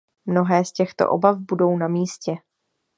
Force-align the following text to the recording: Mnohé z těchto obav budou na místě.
Mnohé 0.25 0.65
z 0.65 0.71
těchto 0.71 1.09
obav 1.11 1.37
budou 1.39 1.77
na 1.77 1.87
místě. 1.87 2.35